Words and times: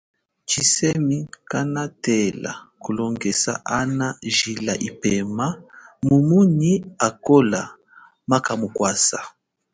Tshisemi 0.47 1.17
kanatela 1.49 2.51
kulongesa 2.83 3.51
ana 3.79 4.07
jila 4.35 4.73
ipema 4.89 5.47
mumu 6.05 6.39
nyi 6.57 6.73
akola 7.07 7.61
maka 8.29 8.51
mukwasa. 8.59 9.19